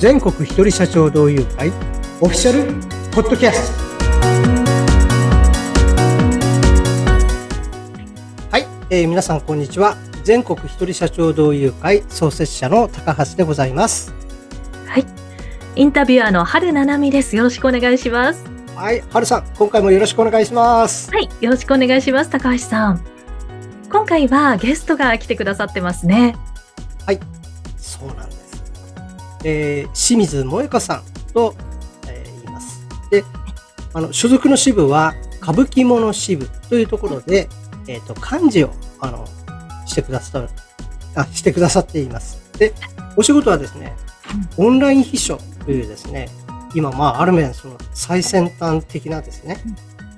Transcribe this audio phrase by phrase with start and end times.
[0.00, 1.68] 全国一人社長同友会
[2.22, 2.72] オフィシャル
[3.10, 3.84] ポッドキャスト
[8.50, 14.14] はい、えー、皆さんこんにちは全国一人社長同友会創設者の高橋でございます
[14.86, 15.06] はい
[15.76, 18.42] インタビュアーの春七海ですよろしくお願いします
[18.74, 21.10] はい、春さん、今回もよろしくお願いします。
[21.10, 23.04] はい、よろしくお願いします、高橋さん。
[23.92, 26.34] 今回はゲストが来てくださってますね。
[27.04, 27.20] はい、
[27.76, 28.39] そうなんです。
[29.44, 31.54] えー、清水萌香さんと、
[32.08, 32.82] えー、言います。
[33.10, 33.24] で、
[33.94, 37.48] あの、所属の支部は歌舞伎物支部というところで、
[37.88, 39.26] えっ、ー、と、漢字を、あの、
[39.86, 40.46] してくださ
[41.14, 42.40] あ、してくださっています。
[42.58, 42.72] で、
[43.16, 43.96] お仕事はですね、
[44.56, 46.28] オンライン秘書というですね、
[46.74, 49.56] 今、まあ、ある面、その最先端的なですね、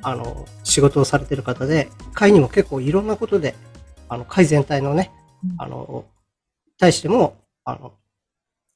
[0.03, 3.55] あの、仕事をされてる方で、会にも結構いろんなことで、
[4.09, 5.13] あの、会全体のね、
[5.57, 6.05] あの、
[6.79, 7.93] 対しても、あの、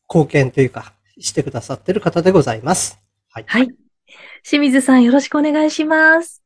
[0.08, 3.00] 貢献というか、してくださってる方でございます。
[3.30, 3.44] はい。
[3.46, 3.74] はい。
[4.42, 6.42] 清水さん、よろしくお願いします。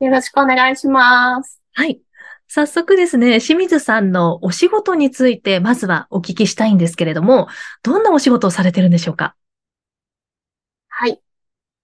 [0.00, 1.60] よろしくお願いします。
[1.74, 2.00] はい。
[2.48, 7.46] 早速ですね、清水さんのお仕事について、まずはお聞きしたいんですけれども、
[7.82, 9.36] どんなお仕事をされてるんでしょうか？
[10.88, 11.20] はい。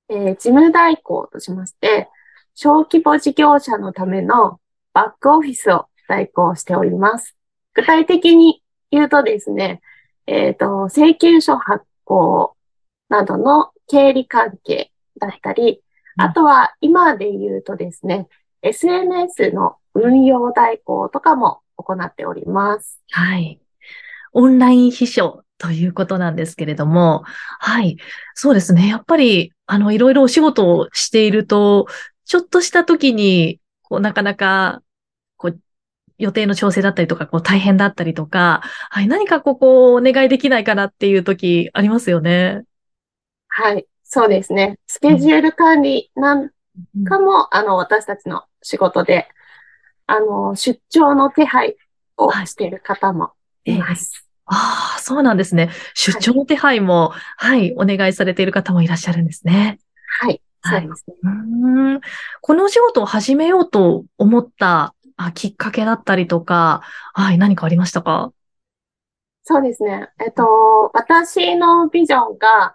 [0.09, 2.09] えー、事務代行としまして、
[2.55, 4.59] 小規模事業者のための
[4.93, 7.37] バックオフィスを代行しております。
[7.75, 9.83] 具体的に言うとですね、
[10.27, 12.57] えっ、ー、と、請求書発行
[13.09, 15.83] などの経理関係だったり、
[16.17, 18.29] あとは今で言うとですね、
[18.63, 23.01] SNS の運用代行とかも行っております。
[23.11, 23.61] はい。
[24.33, 27.25] オンライン秘書ということなんですけれども、
[27.61, 27.97] はい。
[28.35, 28.89] そうですね。
[28.89, 31.87] やっぱり、あの、いろいろお仕事をしていると、
[32.25, 34.83] ちょっとした時に、こう、なかなか、
[36.19, 39.09] 予定の調整だったりとか、こう、大変だったりとか、はい。
[39.09, 42.63] 何かここ、お願いできないかなっていう時ありますよね。
[43.49, 43.87] はい。
[44.05, 44.79] そうですね。
[44.87, 46.51] スケジュール管理なん
[47.05, 49.29] かも、うん、あの、私たちの仕事で、
[50.07, 51.77] あの、出張の手配
[52.17, 53.33] をしている方も
[53.65, 54.27] います。
[54.47, 55.71] ああ、そうなんですね。
[55.95, 59.79] 出張の手配も、はい、はい、お願いされている方もいらっしゃるんですね。
[60.21, 60.41] はい。
[60.63, 61.15] そうですね。
[61.23, 62.01] うん
[62.41, 66.83] このお仕事を始めようと思ったあきっかけだったりとか、
[67.13, 68.33] はい、何かありましたか？
[69.45, 70.09] そうですね。
[70.19, 72.75] えっと、私のビジョンが、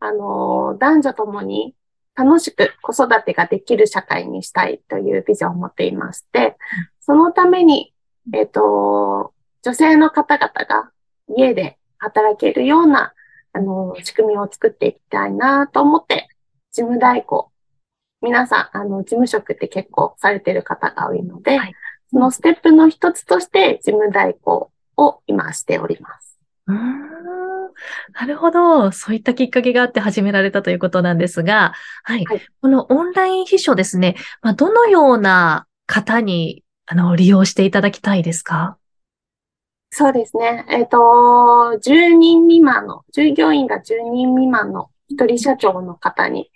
[0.00, 1.74] あの、男女ともに
[2.14, 6.58] 楽しく子育てができる社会にしたいというビジョンを持っていまして、
[7.00, 7.94] そのために、
[8.34, 10.90] えっと、女性の方々が
[11.36, 13.14] 家で働けるような、
[13.52, 16.28] あの、仕組みを作っていきたいなと思って、
[16.72, 17.50] 事務代行。
[18.22, 21.74] 皆さん、あの、事務職って結構されてる方が多いので、はい、
[22.10, 26.38] そのステップの一つとして、事務代行を今しております。
[26.66, 27.10] うん
[28.12, 28.92] なるほど。
[28.92, 31.72] そういったきっかけがあって始められたということなんですが、
[32.04, 32.24] はい。
[32.24, 38.76] はい、このオンライン秘書ですね、まあ、どのような方にあの利用していただきたいですか？
[39.92, 40.64] そうですね。
[40.68, 40.98] えっ、ー、と、
[41.82, 46.50] 10人未満の、従業員が10人未満の一人社長の方に、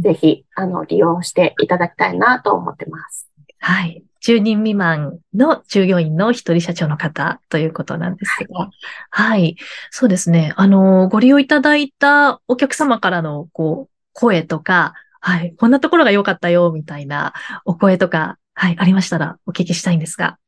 [0.00, 3.28] ぜひ、あの、利用していただきたいなと思ってます。
[3.58, 4.02] はい。
[4.28, 8.70] 10人未満の従業員の一人社長の方ということなんですが、はい、
[9.10, 9.56] はい。
[9.90, 10.52] そうですね。
[10.56, 15.54] あの、ご利用いただいたお客様からの、こう、声とか、はい。
[15.56, 17.32] こんなところが良かったよ、みたいな
[17.64, 18.76] お声とか、はい。
[18.78, 20.38] ありましたらお聞きしたいんですが。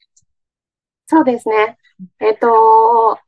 [1.07, 1.79] そうですね。
[2.21, 3.19] えっ、ー、と、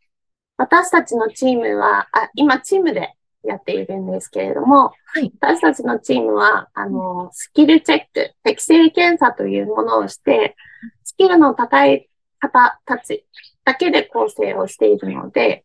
[0.59, 3.15] 私たちのチームは、あ、今チームで
[3.45, 10.57] やっているんですけれども、はい、私たちのチームは、あの、スキルチェック、適正検査というものをして、
[11.05, 12.09] スキルの高い
[12.39, 13.27] 方たち
[13.65, 15.65] だけで構成をしているので、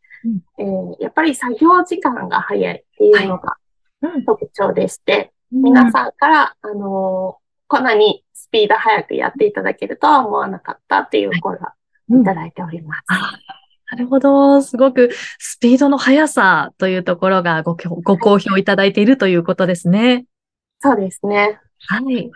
[0.57, 3.57] うん、えー、やっぱり作業時間が早いっていうのが
[4.25, 11.73] 特徴でして、うん、皆さんから、あのこんなにスピード早くやっていただけるとは思わなかったっていう声が
[12.09, 12.23] い。
[12.23, 13.01] ただいております。
[13.89, 14.61] なるほど。
[14.61, 20.25] すごくスピードの速さというところがごご好評いただいているということですね。
[20.79, 21.59] そうですね。
[21.87, 22.29] はい。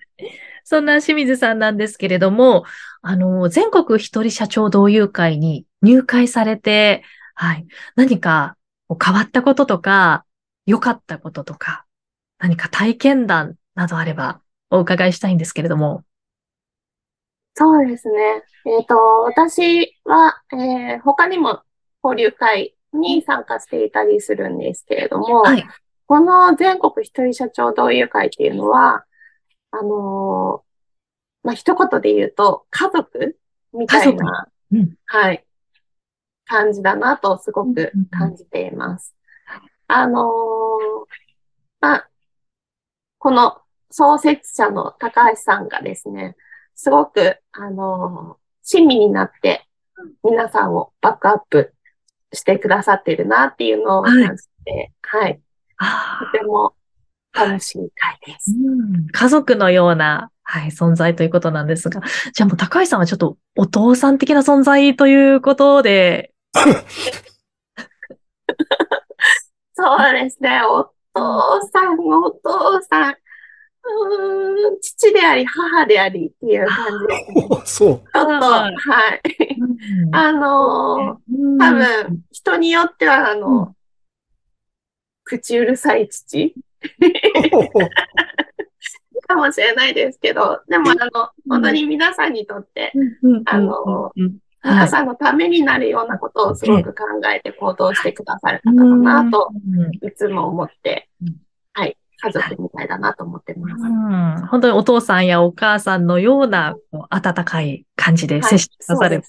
[0.63, 2.63] そんな清水さんなんですけれども、
[3.01, 7.03] あの、全国一人社長同友会に入会されて、
[7.35, 7.65] はい。
[7.95, 8.55] 何か
[9.03, 10.25] 変わったこととか、
[10.65, 11.85] 良かったこととか、
[12.37, 16.03] 何か体験談などあればお伺いしたいんですけれども。
[17.55, 18.43] そうですね。
[18.65, 21.61] えっ、ー、と、私は、えー、他にも
[22.03, 25.65] 交流会に参加していたりするんですけれども、はい、
[26.07, 29.05] この全国一人社長同友会っていうのは、
[29.71, 33.37] あのー、まあ、一言で言うと、家族
[33.73, 35.45] みたいな、うん、はい、
[36.45, 39.15] 感じだなとすごく感じています。
[39.87, 40.31] あのー
[41.81, 42.09] まあ、
[43.17, 43.57] この
[43.89, 46.35] 創設者の高橋さんがですね、
[46.81, 49.65] すごく、あのー親身になって
[50.23, 51.73] 皆さんをバックアップ
[52.31, 55.41] してくださっているなっていうのを感じて、はい。
[55.77, 56.73] あとても
[57.33, 58.51] 楽しい回です。
[58.51, 62.01] うん家族のような、はい、存在ということなんですが、
[62.33, 66.33] じゃあもう高橋さんはちょっとお父さん的な存在ということで、
[69.73, 70.61] そうですね。
[70.63, 73.15] お父さん、お父さん。
[73.83, 77.47] うーん、父であり、母でありっていう感じですね。
[77.49, 77.97] おそう。
[77.97, 79.21] ちょっと、はい。
[80.11, 83.75] あのー、多分、人によっては、あの、う
[85.23, 86.55] 口うるさい父。
[89.27, 92.91] かもしれないですけど、でも、あの、本当に皆さんにとって、
[93.23, 93.43] うん。
[93.45, 94.23] あのうん。
[94.23, 94.37] うん。
[94.63, 98.83] 皆さんのためになるようなことをすごく考えて行動してくださる方だ
[99.23, 100.07] なと、うん。
[100.07, 101.35] いつも思ってうん、
[101.73, 103.83] はい、家族みたいだなと思ってます。
[103.83, 106.75] うん本当にお父さんやお母さんのような
[107.09, 109.23] 温かい感じで接してくださる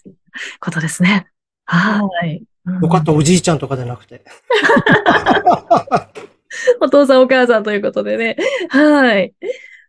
[0.61, 1.27] ことですね。
[1.65, 2.45] はい。
[2.83, 4.25] よかった、おじいちゃんとかじゃなくて。
[6.81, 8.37] お父さんお母さんということでね。
[8.69, 9.35] はい。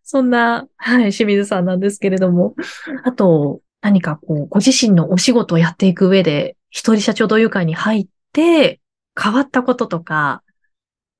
[0.04, 2.56] そんな、はい、清水さんなんですけれども。
[3.04, 8.80] あと、何かこう、ご自身のお仕事をやっていく上で、一人社長同友会に入って、
[9.22, 10.42] 変わったこととか、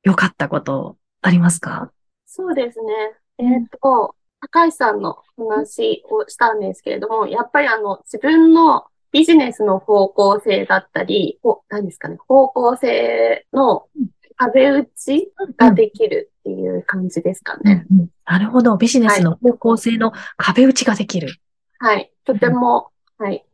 [0.04, 1.92] 良かったこと、ありますか？
[2.26, 2.94] そうですね。
[3.40, 13.88] えっ、と、高橋さんの話をしたんですけれども、やっぱりあの、自分のビジネスの方向性だったり、ほ何ですかね、方向性の
[14.36, 17.86] 壁打ちができるっていう感じですかね。
[17.90, 18.78] うんうんなるほど。
[18.78, 21.36] ビジネスの方向性の壁打ちができる。
[21.80, 22.10] はい。
[22.24, 22.88] とても、
[23.18, 23.46] はい。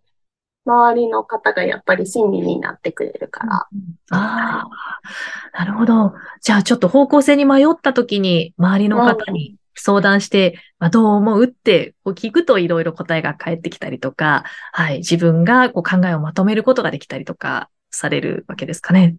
[0.69, 3.55] 周りの方がやっぱり親身になってくれるから。
[3.55, 3.67] あ
[4.11, 4.67] あ、
[5.57, 6.13] なるほど。
[6.41, 19.15] じゃあちょっと方向性に迷った時に周りの方に相談して、まあ、どう思うってこう聞くといろいろ答えが返ってきたりとか、はい、自分がこう考えをまとめることができたりとかされるわけですかね。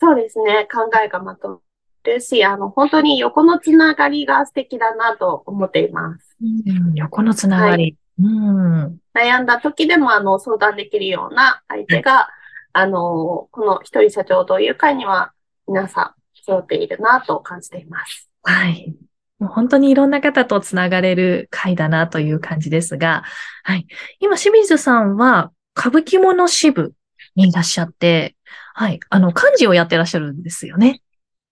[0.00, 0.68] そうですね。
[0.72, 1.58] 考えがまとま
[2.04, 6.36] るし、あの、本当に横のつながりが素敵だなと思っています。
[6.40, 7.90] うん、横のつながり。
[7.90, 8.07] うん。
[8.18, 12.28] 悩んだ時でも、あの、相談できるような相手が、
[12.72, 15.32] あの、この一人社長同友会には
[15.66, 18.28] 皆さん揃っているなと感じています。
[18.42, 18.94] はい。
[19.38, 23.22] もう本当にいろんな方とつながれる会だなという感じですが、
[23.62, 23.86] はい。
[24.20, 26.92] 今、清水さんは歌舞伎物支部
[27.36, 28.36] にいらっしゃって、
[28.74, 29.00] はい。
[29.10, 31.02] あの、漢字をやってらっしゃるんですよね。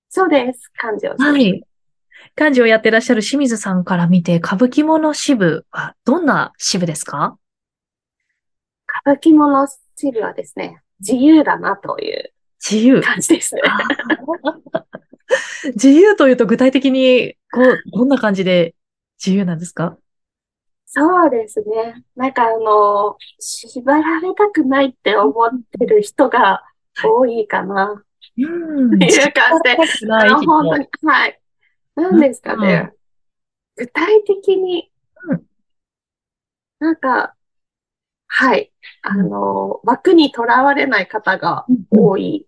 [0.08, 0.70] そうです。
[0.76, 1.62] 感じをはい。
[2.36, 7.38] 漢字をやってらっしゃる清水さんから見て、歌舞伎物支部はどんな支部ですか？
[9.04, 9.66] 歌舞伎物
[9.96, 13.00] 支部はですね、自由だなという自由。
[13.00, 13.62] 感じですね。
[15.74, 18.74] 自由というと具体的に、こう、どんな感じで
[19.18, 19.96] 自由なんですか？
[20.84, 22.04] そうですね。
[22.16, 26.62] なんかあの、縛られたくないって思ってる人が
[27.02, 28.02] 多いかな。
[28.38, 28.94] うん。
[28.94, 31.40] っていう感じで、あの、本当に、はい。
[31.96, 32.93] 何ですかね。
[33.76, 34.90] 具体的に
[35.28, 35.43] うん、
[36.78, 37.34] なんか、
[38.28, 38.72] はい。
[39.02, 42.46] あの、枠にとらわれない方がうん多い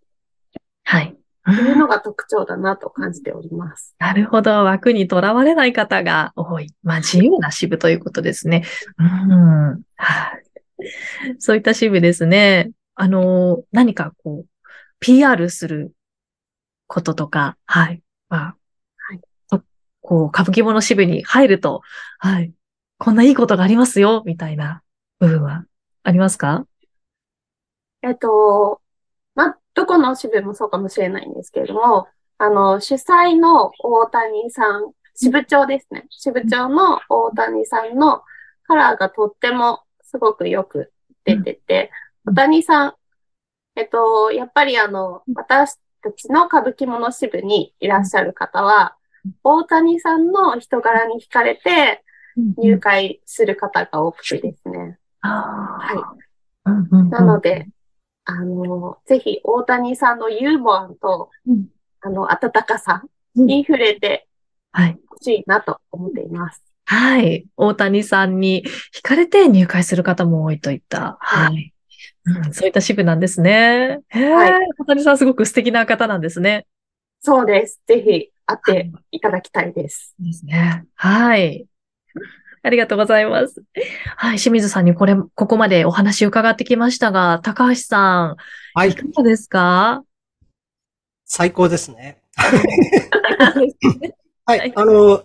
[0.85, 1.17] はい。
[1.45, 3.95] というのが特徴だなと感じております。
[3.99, 4.65] なるほど。
[4.65, 6.75] 枠にとらわれない方が多い。
[6.83, 8.65] まあ、自由な支部ということですね。
[8.99, 9.83] うん。
[9.97, 11.37] はい。
[11.39, 12.71] そういった支部ですね。
[12.95, 14.49] あの、何かこう、
[15.01, 15.93] PR する
[16.87, 18.03] こととか、はい。
[18.29, 18.57] まあ、
[20.09, 21.83] こう、歌舞伎物支部に入ると、
[22.19, 22.55] はい。
[22.97, 24.83] こんないいことがありますよ、みたいな
[25.19, 25.67] 部分は
[26.03, 26.67] ありますか？
[28.01, 28.81] えっと、
[29.35, 36.07] まあ、どこの支部もそうかもしれないんですけれども、あの、主催の大谷さん、支部長ですね。
[36.09, 38.23] 支部長の大谷さんの
[38.67, 40.91] カラーがとってもすごくよく
[41.27, 41.91] 出てて、
[42.25, 42.95] うん大谷さん、
[43.77, 48.97] えっと、やっぱりあの、私たちの歌舞伎物支部にいらっしゃる方は、
[49.43, 52.03] 大谷さんの人柄に惹かれて
[52.57, 54.99] 入会する方が多くてですね。
[55.21, 56.15] は
[56.65, 57.67] うんうんうんなので、
[58.25, 61.67] あの、ぜひ大谷さんのユーモアと、うん
[62.01, 63.03] あの、温かさ
[63.35, 64.29] に触れて
[64.73, 64.99] はい。
[65.09, 66.63] ほしいなと思っています。
[66.85, 67.47] はい。
[67.57, 71.19] 大谷さんに惹かれて入会する方も多いといった。
[71.21, 71.75] はい。
[72.25, 74.01] うん、そういった支部なんですね。
[74.11, 76.67] はい大谷さんすごく素敵な方なんですね。
[77.21, 77.81] そうです。
[77.87, 80.15] ぜひ会っていただきたいです。
[80.19, 80.87] ですね。
[80.95, 81.67] はい。
[82.63, 83.63] ありがとうございます。
[84.17, 84.39] はい。
[84.39, 88.37] 清水さんにこれ、ここまでお話伺ってきましたが、高橋さん、
[88.75, 88.95] はいい。
[88.95, 90.03] かがですか？
[91.27, 92.23] 最高ですね。
[94.47, 95.25] はい、あの、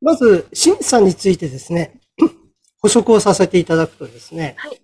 [0.00, 1.98] まず、清水さんについてですね、
[2.80, 4.80] 補足をさせていただくとですね、はい、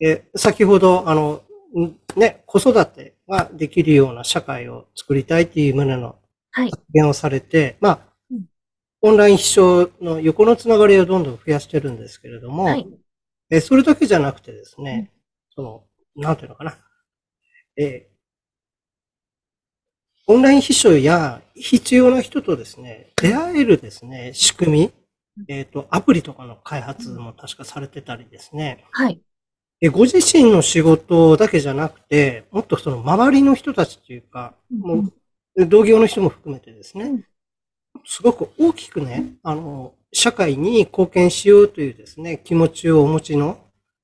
[0.00, 1.42] え先ほど、あの、
[2.16, 6.16] ね、子育てができるような社会を作りたいという旨の
[6.52, 8.00] 発言をされて、はい、まあ、
[9.02, 12.86] オンライン秘書の横のつながりをどんどん増やしてるんですけれども、はい、
[13.50, 15.10] えそれだけじゃなくてですね、
[15.56, 15.84] うん、その、
[16.16, 16.76] なんていうのかな、
[17.76, 18.10] え
[20.26, 24.92] オンライン秘書や必要な人とですね、出会えるですね、仕組み、
[25.48, 28.84] えっ、ー、と、アプリとかの開発も確かされてたりですね。
[28.92, 29.20] はい。
[29.80, 35.12] えご自身の仕事だけじゃなくて、もっとその周りの人たちというか、うん、もう
[35.56, 37.24] 同業の人も含めてですね、うん、
[38.04, 43.58] すごく大きくね、あの、社会に貢献しようというですね、気持ちをお持ちの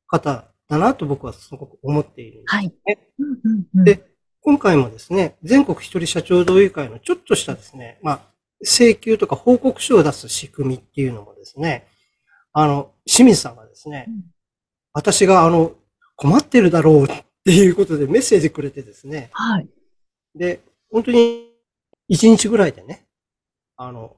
[0.06, 2.72] 方だなと僕はすごく思っているんですね。
[2.84, 2.98] はい。
[3.18, 4.06] うんうんうん、で、
[4.40, 8.20] 今回もですね、全国一人社長同友会のちょっとしたですね、まあ、
[8.62, 11.86] 請求とか報告書を出す仕組みっていうのもですね、
[12.52, 14.36] あの、清水さんがですね、うん
[14.96, 15.74] 私があの、
[16.16, 17.06] 困ってるだろうっ
[17.44, 19.28] ていうことでメッセージくれてですね。
[19.32, 19.68] はい。
[20.34, 20.60] で、
[20.96, 21.50] 本当に
[22.10, 23.06] 1日ぐらいでね、
[23.76, 24.16] あの、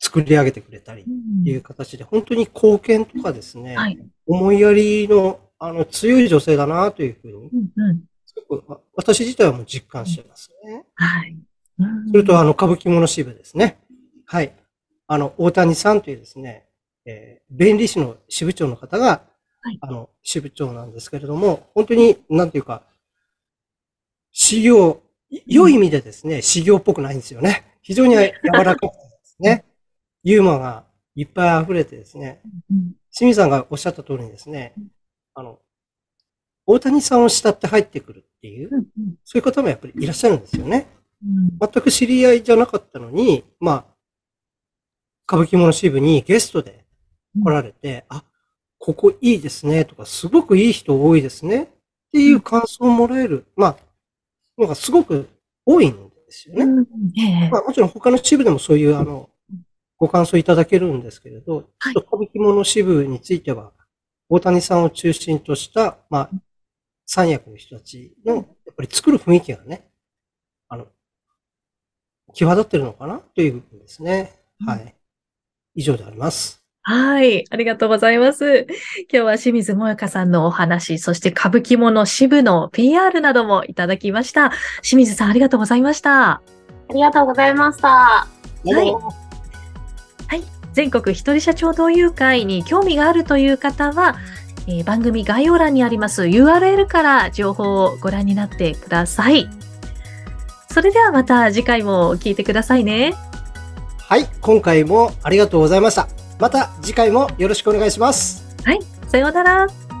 [0.00, 1.04] 作り上げてくれたりっ
[1.44, 10.86] ていう形で、本当に貢献とかですね、はい、思いやりのあの強い女性だなというふうに、うんうん、すごく私自体はもう実感してますね。
[10.96, 11.36] はい。
[12.10, 13.78] それと、あの、歌舞伎物支部ですね。
[14.26, 14.52] はい。
[15.06, 16.66] あの、大谷さんというですね、
[17.06, 19.22] えー、弁理士の支部長の方が、
[19.60, 22.82] はい、あの、支部長なんですけれども、本当に、なんていうか、
[24.36, 25.00] 修行、
[25.46, 27.78] 良い意味でですね、修行っぽくないんですよね。
[27.82, 29.64] 非常に柔らかくてですね、
[30.22, 32.40] ユーモアがいっぱい溢れてですね、
[33.12, 34.74] 清水さんがおっしゃった通りにですね、
[35.34, 35.58] あの、
[36.66, 38.70] 大谷さんを慕って入ってくるっていう、
[39.24, 40.86] そういう方もやっぱりいらっしゃるんですよね。
[41.60, 43.84] 全く知り合いじゃなかったのに、まあ、
[45.26, 46.84] 歌舞伎物支部にゲストで
[47.42, 48.24] 来られて、あ、
[48.78, 51.66] ここいいですねとか、すごくいい人多いですねっ
[52.12, 53.76] ていう感想をもらえる、まあ、
[54.58, 55.28] のがすごく
[55.64, 56.64] 多いんですよね。
[56.64, 59.30] うんまあ、もちろん他の支部でもそういう、あの、
[59.96, 63.72] ご感想いただけるんですけれど、はい、歌舞伎物支部については、
[64.28, 66.30] 大谷さんを中心とした、まあ、
[67.06, 68.44] 三役の人たちの、やっ
[68.76, 69.88] ぱり作る雰囲気がね、
[70.68, 70.86] あの、
[72.32, 74.32] 際立ってるのかなという部分ですね。
[74.66, 74.94] はい。
[75.74, 76.63] 以上であります。
[76.86, 77.46] はい。
[77.48, 78.66] ありがとうございます。
[79.10, 84.52] 今日は清水萌香さんのお話、そして歌舞伎物支部の PR などもいただきました。
[84.82, 86.30] 清水さん、ありがとうございました。
[86.30, 86.42] あ
[86.92, 87.88] りがとうございました。
[87.88, 88.28] は
[88.64, 88.72] い。
[88.74, 88.82] は
[90.36, 90.42] い。
[90.74, 94.16] 全国一人社長同友会に興味があるという方は、
[94.66, 99.48] えー、番組概要欄にあります URL から情報をご覧になってください。
[100.70, 103.14] それではまた次回も聞いてくださいね。
[104.00, 104.28] はい。
[104.42, 106.23] 今回もありがとうございました。
[106.38, 108.44] また次回もよろしくお願いします。
[108.64, 109.93] はい、さようなら。